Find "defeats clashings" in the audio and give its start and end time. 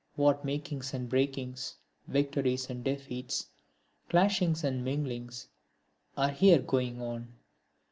2.83-4.63